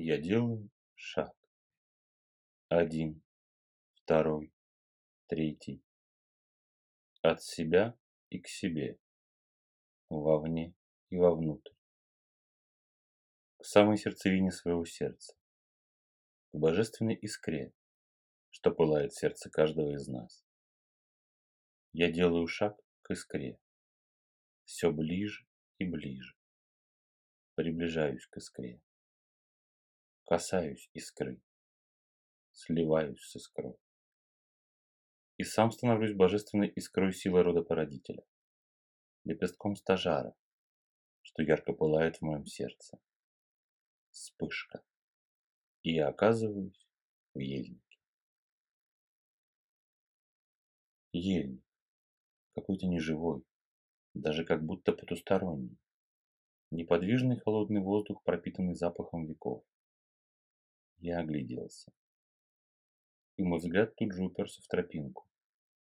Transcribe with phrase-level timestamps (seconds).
[0.00, 1.36] Я делаю шаг.
[2.68, 3.20] Один,
[3.94, 4.54] второй,
[5.26, 5.82] третий.
[7.22, 7.98] От себя
[8.30, 9.00] и к себе.
[10.08, 10.72] Вовне
[11.10, 11.74] и вовнутрь.
[13.56, 15.36] К самой сердцевине своего сердца.
[16.52, 17.74] К божественной искре,
[18.50, 20.46] что пылает сердце каждого из нас.
[21.92, 23.58] Я делаю шаг к искре.
[24.64, 25.44] Все ближе
[25.78, 26.36] и ближе.
[27.56, 28.80] Приближаюсь к искре.
[30.28, 31.40] Касаюсь искры.
[32.52, 33.78] Сливаюсь с искрой.
[35.38, 38.22] И сам становлюсь божественной искрой силы рода породителя.
[39.24, 40.34] Лепестком стажара,
[41.22, 43.00] что ярко пылает в моем сердце.
[44.10, 44.84] Вспышка.
[45.82, 46.86] И я оказываюсь
[47.32, 47.98] в ельнике.
[51.12, 51.64] Ельник.
[52.54, 53.46] Какой-то неживой,
[54.12, 55.78] даже как будто потусторонний.
[56.70, 59.64] Неподвижный холодный воздух, пропитанный запахом веков.
[60.98, 61.92] Я огляделся.
[63.36, 65.26] И мой взгляд тут же уперся в тропинку,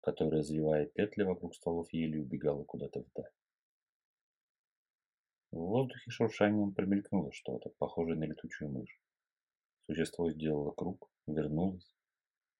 [0.00, 3.32] которая, завивая петли вокруг стволов ели, убегала куда-то вдаль.
[5.52, 9.00] В воздухе шуршанием промелькнуло что-то, похожее на летучую мышь.
[9.86, 11.96] Существо сделало круг, вернулось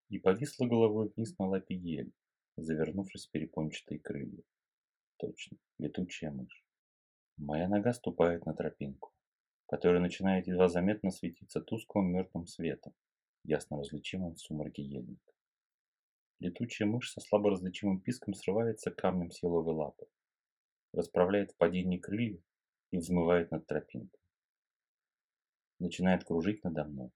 [0.09, 2.13] и повисло головой вниз на лапе ели,
[2.57, 4.43] завернувшись в перепончатые крылья.
[5.19, 6.65] Точно, летучая мышь.
[7.37, 9.13] Моя нога ступает на тропинку,
[9.67, 12.95] которая начинает едва заметно светиться тусклым мертвым светом,
[13.42, 15.33] ясно различимым в сумраке ельника.
[16.39, 20.06] Летучая мышь со слабо различимым писком срывается камнем с еловой лапы,
[20.92, 22.41] расправляет в падении крылья
[22.91, 24.20] и взмывает над тропинкой.
[25.78, 27.11] Начинает кружить надо мной,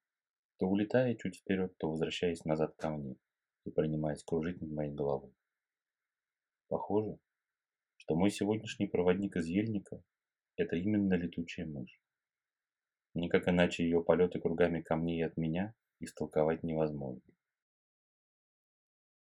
[0.59, 3.17] то улетая чуть вперед, то возвращаясь назад ко мне
[3.65, 5.33] и принимаясь кружить над моей головой.
[6.69, 7.19] Похоже,
[7.97, 10.03] что мой сегодняшний проводник из ельника–
[10.57, 12.01] это именно летучая мышь.
[13.15, 17.23] Никак иначе ее полеты кругами камней от меня истолковать невозможно.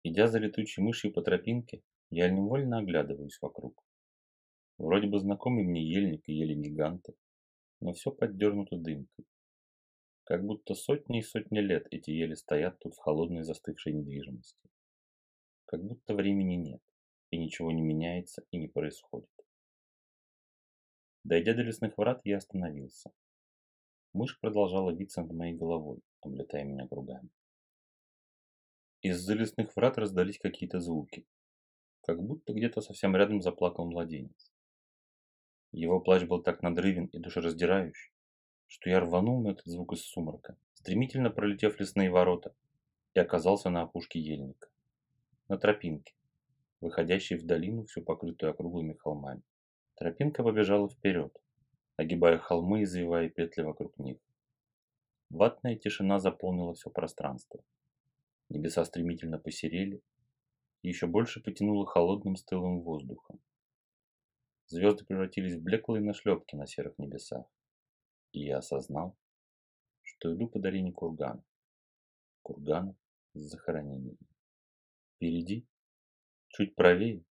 [0.02, 3.84] Идя за летучей мышью по тропинке, я невольно оглядываюсь вокруг.
[4.78, 7.14] Вроде бы знакомый мне ельник и ели гиганты,
[7.80, 9.26] но все поддернуто дымкой.
[10.24, 14.70] Как будто сотни и сотни лет эти ели стоят тут в холодной застывшей недвижимости.
[15.66, 16.80] Как будто времени нет,
[17.30, 19.28] и ничего не меняется и не происходит.
[21.24, 23.12] Дойдя до лесных врат, я остановился.
[24.12, 27.30] Мышь продолжала виться над моей головой, облетая меня кругами.
[29.02, 31.26] Из-за лесных врат раздались какие-то звуки,
[32.02, 34.52] как будто где-то совсем рядом заплакал младенец.
[35.72, 38.12] Его плач был так надрывен и душераздирающий,
[38.66, 42.54] что я рванул на этот звук из сумрака, стремительно пролетев лесные ворота,
[43.14, 44.68] и оказался на опушке ельника,
[45.48, 46.14] на тропинке,
[46.80, 49.42] выходящей в долину, всю покрытую округлыми холмами.
[49.94, 51.39] Тропинка побежала вперед,
[52.00, 54.18] огибая холмы и завивая петли вокруг них.
[55.28, 57.62] Ватная тишина заполнила все пространство.
[58.48, 60.02] Небеса стремительно посерели
[60.82, 63.40] и еще больше потянуло холодным стылым воздухом.
[64.66, 67.44] Звезды превратились в блеклые нашлепки на серых небесах.
[68.32, 69.16] И я осознал,
[70.02, 71.44] что иду по долине курганов.
[72.42, 72.96] Курганов
[73.34, 74.16] с захоронениями.
[75.16, 75.66] Впереди,
[76.48, 77.24] чуть правее,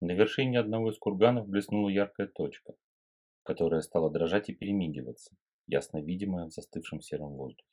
[0.00, 2.74] на вершине одного из курганов блеснула яркая точка,
[3.44, 7.68] которая стала дрожать и перемигиваться, ясно видимая в застывшем сером воздухе.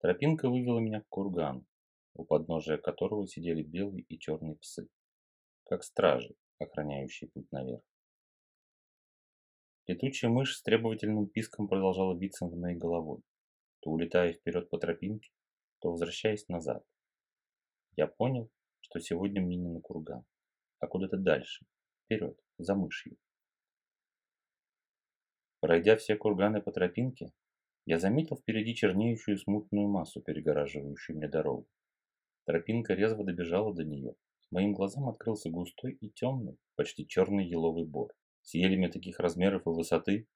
[0.00, 1.64] Тропинка вывела меня к кургану,
[2.14, 4.88] у подножия которого сидели белые и черные псы,
[5.64, 7.82] как стражи, охраняющие путь наверх.
[9.86, 13.22] Летучая мышь с требовательным писком продолжала биться над моей головой,
[13.80, 15.30] то улетая вперед по тропинке,
[15.80, 16.84] то возвращаясь назад.
[17.96, 18.50] Я понял,
[18.80, 20.24] что сегодня мне не на курган,
[20.80, 21.64] а куда-то дальше,
[22.04, 23.16] вперед, за мышью.
[25.64, 27.32] Пройдя все курганы по тропинке,
[27.86, 31.66] я заметил впереди чернеющую смутную массу, перегораживающую мне дорогу.
[32.44, 34.14] Тропинка резво добежала до нее.
[34.50, 39.70] Моим глазам открылся густой и темный, почти черный еловый бор, с елями таких размеров и
[39.70, 40.28] высоты,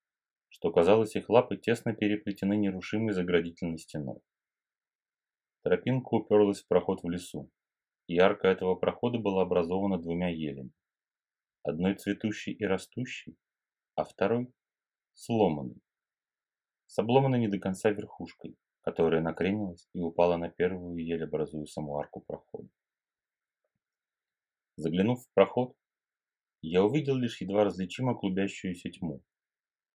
[0.49, 4.21] что казалось, их лапы тесно переплетены нерушимой заградительной стеной.
[5.63, 7.51] Тропинка уперлась в проход в лесу,
[8.07, 10.73] и арка этого прохода была образована двумя елями.
[11.65, 13.37] Одной цветущей и растущей,
[13.95, 14.51] а второй
[15.19, 15.83] сломанный,
[16.87, 21.99] с обломанной не до конца верхушкой, которая накренилась и упала на первую еле образуя саму
[21.99, 22.69] арку прохода.
[24.77, 25.77] Заглянув в проход,
[26.63, 29.23] я увидел лишь едва различимо клубящуюся тьму,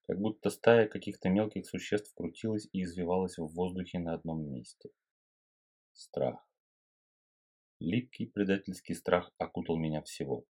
[0.08, 4.90] как будто стая каких-то мелких существ крутилась и извивалась в воздухе на одном месте.
[5.94, 6.46] Страх.
[7.80, 10.44] Липкий предательский страх окутал меня всего.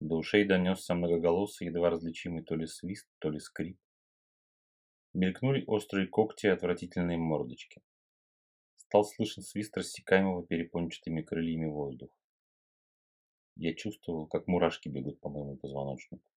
[0.00, 3.78] До ушей донесся многоголосый, едва различимый то ли свист, то ли скрип.
[5.14, 7.80] Мелькнули острые когти и отвратительные мордочки.
[8.76, 12.14] Стал слышен свист рассекаемого перепончатыми крыльями воздуха.
[13.56, 16.30] Я чувствовал, как мурашки бегут по моему позвоночнику.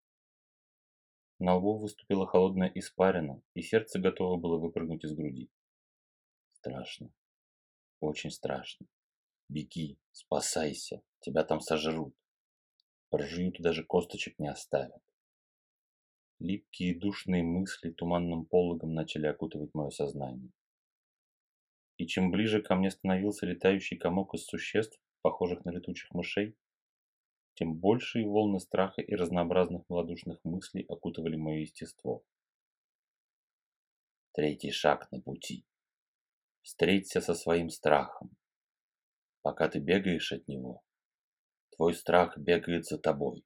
[1.37, 5.49] На лбу выступила холодная испарина, и сердце готово было выпрыгнуть из груди.
[6.53, 7.11] Страшно.
[7.99, 8.87] Очень страшно.
[9.49, 12.15] Беги, спасайся, тебя там сожрут.
[13.09, 15.01] Прожуют и даже косточек не оставят.
[16.39, 20.51] Липкие душные мысли туманным пологом начали окутывать мое сознание.
[21.97, 26.55] И чем ближе ко мне становился летающий комок из существ, похожих на летучих мышей,
[27.55, 32.23] тем большие волны страха и разнообразных малодушных мыслей окутывали мое естество.
[34.33, 35.65] Третий шаг на пути.
[36.61, 38.37] Встреться со своим страхом.
[39.41, 40.83] Пока ты бегаешь от него,
[41.79, 43.45] твой страх бегает за тобой,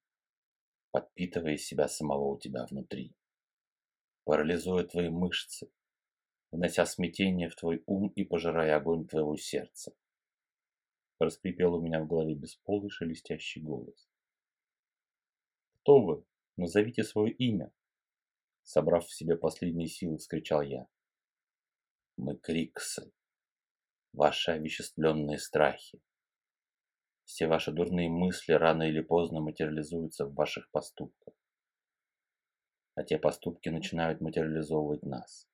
[0.89, 3.13] подпитывая себя самого у тебя внутри,
[4.24, 5.71] парализуя твои мышцы,
[6.50, 9.94] внося смятение в твой ум и пожирая огонь твоего сердца.
[11.19, 14.09] Раскрепел у меня в голове бесполый шелестящий голос.
[15.81, 16.25] «Кто вы?
[16.57, 17.71] Назовите свое имя!»
[18.63, 20.88] Собрав в себе последние силы, вскричал я.
[22.18, 23.13] «Мы Криксы,
[24.12, 26.01] ваши овеществленные страхи.
[27.25, 31.33] Все ваши дурные мысли рано или поздно материализуются в ваших поступках.
[32.95, 35.47] А те поступки начинают материализовывать нас.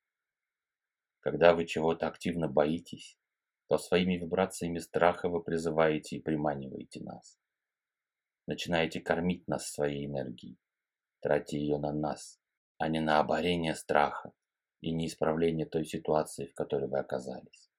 [1.20, 3.18] Когда вы чего-то активно боитесь,
[3.68, 7.38] то своими вибрациями страха вы призываете и приманиваете нас.
[8.48, 10.58] Начинаете кормить нас своей энергией,
[11.22, 12.40] тратя ее на нас,
[12.78, 14.34] а не на оборение страха
[14.82, 17.70] и не исправление той ситуации, в которой вы оказались.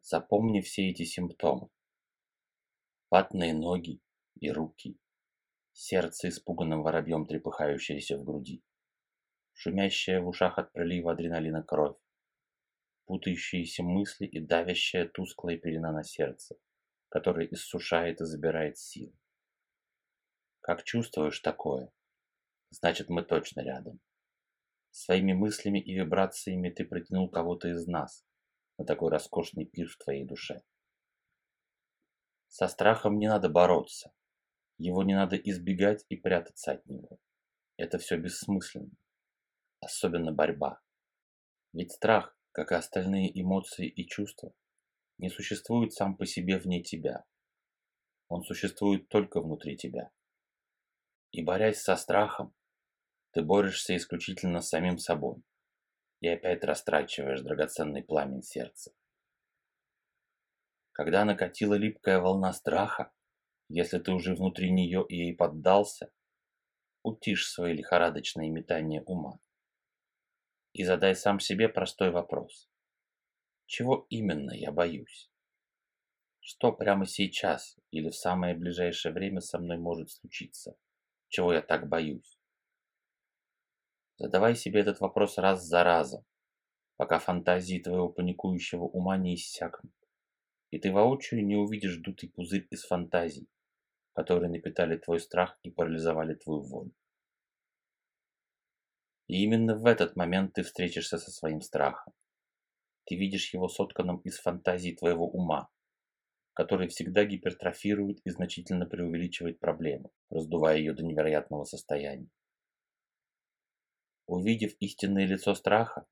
[0.00, 1.68] Запомни все эти симптомы.
[3.08, 4.00] Ватные ноги
[4.40, 4.98] и руки,
[5.72, 8.64] сердце испуганным воробьем трепыхающееся в груди,
[9.52, 11.96] шумящая в ушах от прилива адреналина кровь,
[13.04, 16.56] путающиеся мысли и давящая тусклая пелена на сердце,
[17.08, 19.16] которая иссушает и забирает силы.
[20.60, 21.92] Как чувствуешь такое?
[22.70, 24.00] Значит, мы точно рядом.
[24.90, 28.26] Своими мыслями и вибрациями ты притянул кого-то из нас
[28.78, 30.64] на такой роскошный пир в твоей душе.
[32.48, 34.12] Со страхом не надо бороться.
[34.78, 37.18] Его не надо избегать и прятаться от него.
[37.76, 38.92] Это все бессмысленно.
[39.80, 40.80] Особенно борьба.
[41.72, 44.54] Ведь страх как и остальные эмоции и чувства,
[45.18, 47.26] не существует сам по себе вне тебя.
[48.28, 50.10] Он существует только внутри тебя.
[51.32, 52.54] И борясь со страхом,
[53.32, 55.42] ты борешься исключительно с самим собой
[56.20, 58.94] и опять растрачиваешь драгоценный пламень сердца.
[60.96, 63.12] Когда накатила липкая волна страха,
[63.68, 66.10] если ты уже внутри нее и ей поддался,
[67.02, 69.38] утишь свои лихорадочные метания ума
[70.72, 72.70] и задай сам себе простой вопрос.
[73.66, 75.30] Чего именно я боюсь?
[76.40, 80.78] Что прямо сейчас или в самое ближайшее время со мной может случиться?
[81.28, 82.38] Чего я так боюсь?
[84.16, 86.24] Задавай себе этот вопрос раз за разом,
[86.96, 89.92] пока фантазии твоего паникующего ума не иссякнут,
[90.76, 93.48] и ты воочию не увидишь дутый пузырь из фантазий,
[94.12, 96.92] которые напитали твой страх и парализовали твою волю.
[99.26, 102.12] И именно в этот момент ты встретишься со своим страхом.
[103.06, 105.70] Ты видишь его сотканным из фантазий твоего ума,
[106.52, 112.28] который всегда гипертрофирует и значительно преувеличивает проблему, раздувая ее до невероятного состояния.
[114.26, 116.06] Увидев истинное лицо страха,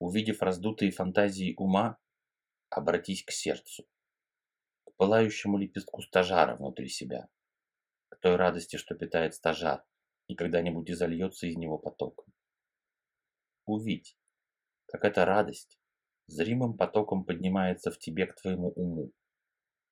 [0.00, 1.96] увидев раздутые фантазии ума,
[2.70, 3.86] обратись к сердцу,
[4.84, 7.28] к пылающему лепестку стажара внутри себя,
[8.08, 9.84] к той радости, что питает стажар,
[10.26, 12.26] и когда-нибудь изольется из него потоком.
[13.64, 14.16] Увидь,
[14.86, 15.78] как эта радость
[16.26, 19.12] зримым потоком поднимается в тебе к твоему уму,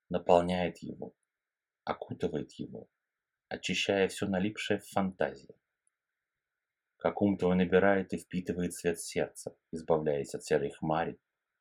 [0.09, 1.15] наполняет его,
[1.85, 2.89] окутывает его,
[3.49, 5.55] очищая все налипшее в фантазии.
[6.97, 11.19] Как ум твой набирает и впитывает свет сердца, избавляясь от серой хмари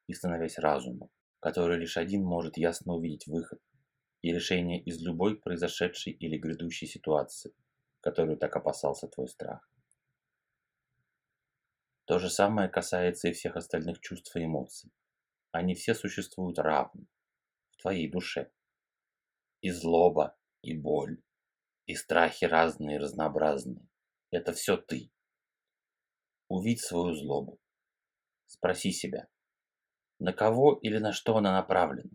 [0.08, 1.10] и становясь разумом,
[1.40, 3.60] который лишь один может ясно увидеть выход
[4.22, 7.54] и решение из любой произошедшей или грядущей ситуации–
[8.06, 9.68] которую так опасался твой страх.
[12.06, 14.92] То же самое касается и всех остальных чувств и эмоций.
[15.52, 17.08] Они все существуют равно
[17.72, 18.52] в твоей душе.
[19.62, 21.20] И злоба, и боль,
[21.88, 23.88] и страхи разные и разнообразные.
[24.30, 25.12] Это все ты.
[26.48, 27.60] Увидь свою злобу.
[28.46, 29.28] Спроси себя,
[30.20, 32.12] на кого или на что она направлена?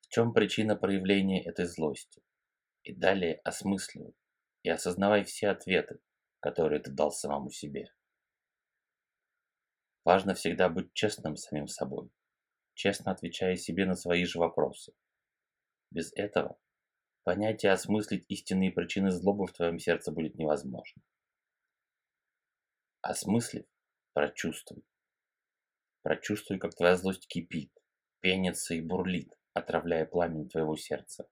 [0.00, 2.22] В чем причина проявления этой злости?
[2.82, 4.14] И далее осмысливай,
[4.62, 6.00] и осознавай все ответы,
[6.40, 7.92] которые ты дал самому себе.
[10.04, 12.10] Важно всегда быть честным с самим собой,
[12.74, 14.92] честно отвечая себе на свои же вопросы.
[15.90, 16.58] Без этого
[17.22, 21.02] понять и осмыслить истинные причины злобы в твоем сердце будет невозможно.
[23.00, 23.64] Осмыслив,
[24.12, 24.84] прочувствуй.
[26.02, 27.72] Прочувствуй, как твоя злость кипит,
[28.20, 31.28] пенится и бурлит, отравляя пламень твоего сердца,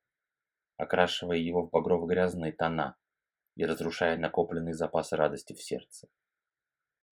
[0.77, 2.97] окрашивая его в багрово-грязные тона
[3.57, 6.09] и разрушая накопленные запасы радости в сердце.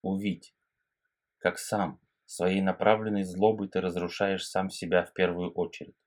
[0.01, 0.55] Увидь,
[1.37, 5.97] как сам, своей направленной злобой ты разрушаешь сам себя в первую очередь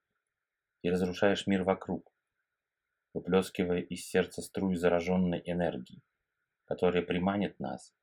[0.81, 2.11] и разрушаешь мир вокруг,
[3.13, 6.01] выплескивая из сердца струи зараженной энергии,
[6.65, 7.93] которая приманит нас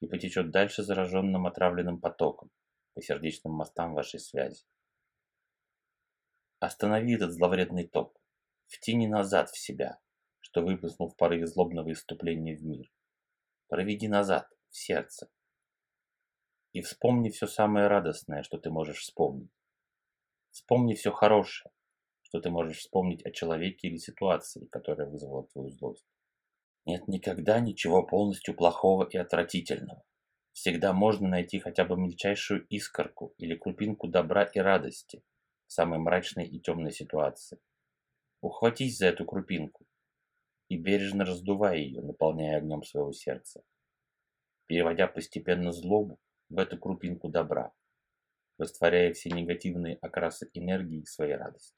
[0.00, 2.50] и потечет дальше зараженным отравленным потоком
[2.94, 4.64] по сердечным мостам вашей связи.
[6.58, 8.20] Останови этот зловредный ток,
[8.66, 9.98] втяни назад в себя,
[10.40, 12.90] что выплеснул в порыве злобного иступления в мир.
[13.68, 15.30] Проведи назад, в сердце.
[16.72, 19.50] И вспомни все самое радостное, что ты можешь вспомнить.
[20.50, 21.72] Вспомни все хорошее,
[22.22, 26.06] что ты можешь вспомнить о человеке или ситуации, которая вызвала твою злость.
[26.84, 30.02] Нет никогда ничего полностью плохого и отвратительного.
[30.52, 35.22] Всегда можно найти хотя бы мельчайшую искорку или крупинку добра и радости
[35.66, 37.60] в самой мрачной и темной ситуации.
[38.40, 39.86] Ухватись за эту крупинку
[40.68, 43.62] и бережно раздувай ее, наполняя огнем своего сердца,
[44.66, 47.72] переводя постепенно злобу в эту крупинку добра,
[48.58, 51.76] растворяя все негативные окрасы энергии своей радости.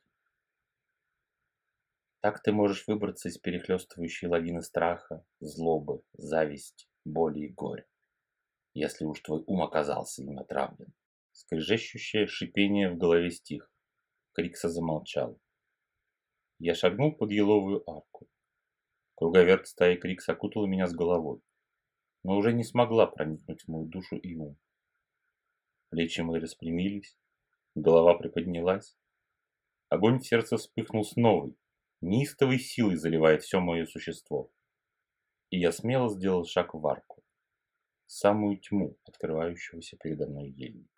[2.20, 7.84] Так ты можешь выбраться из перехлестывающей лавины страха, злобы, зависти, боли и горя,
[8.74, 10.92] если уж твой ум оказался им отравлен.
[11.32, 13.70] Скрежещущее шипение в голове стих.
[14.32, 15.38] Крикса замолчал.
[16.58, 18.28] Я шагнул под еловую арку.
[19.14, 21.40] Круговерт стаи Крикс окутала меня с головой,
[22.22, 24.58] но уже не смогла проникнуть в мою душу и ум.
[25.90, 27.16] Плечи мои распрямились,
[27.74, 28.96] голова приподнялась.
[29.88, 31.54] Огонь в сердце вспыхнул с новой,
[32.00, 34.50] неистовой силой заливая все мое существо.
[35.50, 37.21] И я смело сделал шаг в арку,
[38.12, 40.91] самую тьму открывающегося передо мной ельника.